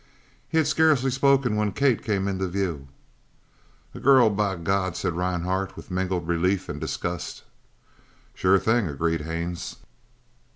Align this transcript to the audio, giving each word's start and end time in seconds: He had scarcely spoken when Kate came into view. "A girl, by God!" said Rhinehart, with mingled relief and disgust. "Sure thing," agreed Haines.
He 0.49 0.57
had 0.57 0.65
scarcely 0.65 1.11
spoken 1.11 1.55
when 1.55 1.73
Kate 1.73 2.01
came 2.03 2.27
into 2.27 2.47
view. 2.47 2.87
"A 3.93 3.99
girl, 3.99 4.31
by 4.31 4.55
God!" 4.55 4.97
said 4.97 5.13
Rhinehart, 5.13 5.75
with 5.75 5.91
mingled 5.91 6.27
relief 6.27 6.67
and 6.67 6.81
disgust. 6.81 7.43
"Sure 8.33 8.57
thing," 8.57 8.87
agreed 8.87 9.21
Haines. 9.21 9.75